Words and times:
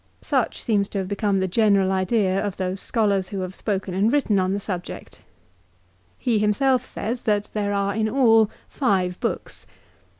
Such 0.23 0.59
seems 0.63 0.89
to 0.89 0.97
have 0.97 1.07
become 1.07 1.39
the 1.41 1.47
general 1.47 1.91
idea 1.91 2.43
of 2.43 2.57
those 2.57 2.81
scholars 2.81 3.29
who 3.29 3.41
have 3.41 3.53
spoken 3.53 3.93
and 3.93 4.11
written 4.11 4.39
on 4.39 4.51
the 4.51 4.59
subject. 4.59 5.21
He 6.17 6.39
himself 6.39 6.83
says 6.83 7.21
that 7.25 7.49
there 7.53 7.71
are 7.71 7.93
in 7.93 8.09
all 8.09 8.49
five 8.67 9.19
books. 9.19 9.67